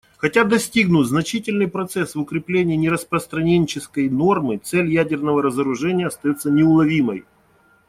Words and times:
Хотя 0.17 0.43
достигнут 0.43 1.05
значительный 1.05 1.67
прогресс 1.67 2.15
в 2.15 2.19
укреплении 2.19 2.75
нераспространенческой 2.75 4.09
нормы, 4.09 4.57
цель 4.57 4.89
ядерного 4.91 5.43
разоружения 5.43 6.07
остается 6.07 6.49
неуловимой. 6.49 7.23